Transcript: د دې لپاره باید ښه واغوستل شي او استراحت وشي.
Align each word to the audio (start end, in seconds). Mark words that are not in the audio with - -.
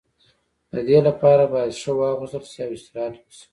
د 0.71 0.73
دې 0.87 0.99
لپاره 1.07 1.43
باید 1.53 1.77
ښه 1.81 1.91
واغوستل 1.99 2.43
شي 2.51 2.61
او 2.65 2.71
استراحت 2.77 3.21
وشي. 3.25 3.45